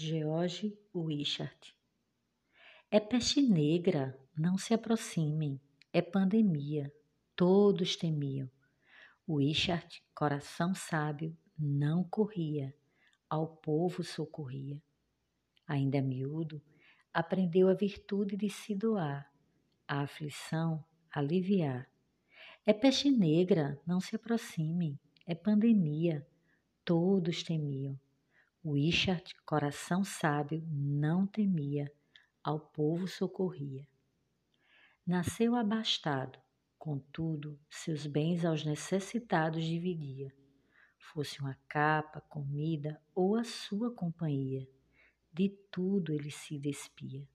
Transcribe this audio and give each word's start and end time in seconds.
George 0.00 0.78
Wishart. 0.94 1.74
É 2.88 3.00
peste 3.00 3.42
negra, 3.42 4.16
não 4.38 4.56
se 4.56 4.72
aproximem, 4.72 5.60
é 5.92 6.00
pandemia, 6.00 6.94
todos 7.34 7.96
temiam. 7.96 8.48
Wishart, 9.28 10.00
coração 10.14 10.72
sábio, 10.72 11.36
não 11.58 12.04
corria, 12.04 12.72
ao 13.28 13.48
povo 13.56 14.04
socorria. 14.04 14.80
Ainda 15.66 16.00
miúdo, 16.00 16.62
aprendeu 17.12 17.68
a 17.68 17.74
virtude 17.74 18.36
de 18.36 18.48
se 18.48 18.76
doar, 18.76 19.28
a 19.88 20.02
aflição 20.02 20.84
aliviar. 21.10 21.90
É 22.64 22.72
peste 22.72 23.10
negra, 23.10 23.82
não 23.84 24.00
se 24.00 24.14
aproximem, 24.14 24.96
é 25.26 25.34
pandemia, 25.34 26.24
todos 26.84 27.42
temiam. 27.42 27.98
Wishart, 28.70 29.32
coração 29.46 30.04
sábio, 30.04 30.62
não 30.70 31.26
temia, 31.26 31.90
ao 32.44 32.60
povo 32.60 33.08
socorria. 33.08 33.88
Nasceu 35.06 35.56
abastado, 35.56 36.38
contudo, 36.78 37.58
seus 37.70 38.06
bens 38.06 38.44
aos 38.44 38.66
necessitados 38.66 39.64
dividia, 39.64 40.30
fosse 40.98 41.40
uma 41.40 41.58
capa, 41.66 42.20
comida 42.20 43.00
ou 43.14 43.36
a 43.36 43.42
sua 43.44 43.90
companhia, 43.90 44.68
de 45.32 45.48
tudo 45.70 46.12
ele 46.12 46.30
se 46.30 46.58
despia. 46.58 47.26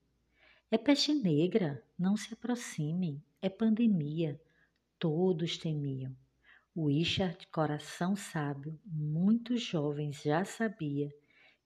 É 0.70 0.78
peste 0.78 1.12
negra, 1.12 1.84
não 1.98 2.16
se 2.16 2.32
aproximem, 2.32 3.20
é 3.42 3.48
pandemia, 3.48 4.40
todos 5.00 5.58
temiam. 5.58 6.16
Wishart, 6.76 7.44
coração 7.50 8.14
sábio, 8.14 8.78
muitos 8.84 9.62
jovens 9.62 10.22
já 10.22 10.44
sabia 10.44 11.12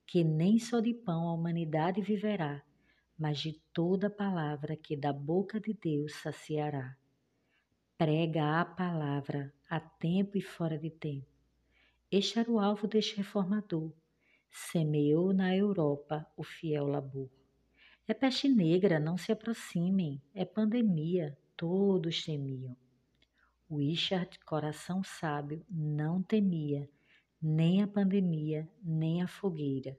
que 0.08 0.24
nem 0.24 0.58
só 0.58 0.80
de 0.80 0.94
pão 0.94 1.28
a 1.28 1.34
humanidade 1.34 2.00
viverá, 2.00 2.64
mas 3.18 3.40
de 3.40 3.60
toda 3.74 4.08
palavra 4.08 4.74
que 4.74 4.96
da 4.96 5.12
boca 5.12 5.60
de 5.60 5.74
Deus 5.74 6.14
saciará. 6.14 6.96
Prega 7.98 8.58
a 8.58 8.64
palavra 8.64 9.52
a 9.68 9.78
tempo 9.78 10.38
e 10.38 10.40
fora 10.40 10.78
de 10.78 10.88
tempo. 10.88 11.26
Este 12.10 12.38
era 12.38 12.50
o 12.50 12.58
alvo 12.58 12.86
deste 12.86 13.18
reformador. 13.18 13.92
Semeou 14.50 15.34
na 15.34 15.54
Europa 15.54 16.26
o 16.34 16.42
fiel 16.42 16.86
labor. 16.86 17.28
É 18.06 18.14
peste 18.14 18.48
negra, 18.48 18.98
não 18.98 19.18
se 19.18 19.30
aproximem, 19.30 20.22
é 20.34 20.46
pandemia, 20.46 21.36
todos 21.54 22.24
temiam. 22.24 22.74
Wishart, 23.70 24.38
coração 24.46 25.04
sábio, 25.04 25.62
não 25.68 26.22
temia 26.22 26.88
nem 27.40 27.82
a 27.82 27.86
pandemia, 27.86 28.68
nem 28.82 29.22
a 29.22 29.28
fogueira, 29.28 29.96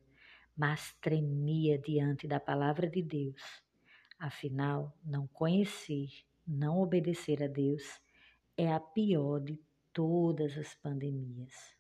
mas 0.56 0.94
tremia 1.02 1.78
diante 1.78 2.28
da 2.28 2.40
palavra 2.40 2.90
de 2.90 3.02
Deus. 3.02 3.64
Afinal, 4.20 4.98
não 5.04 5.28
conhecer, 5.28 6.10
não 6.46 6.82
obedecer 6.82 7.42
a 7.42 7.48
Deus 7.48 7.84
é 8.58 8.74
a 8.74 8.80
pior 8.80 9.40
de 9.40 9.58
todas 9.94 10.58
as 10.58 10.74
pandemias. 10.76 11.79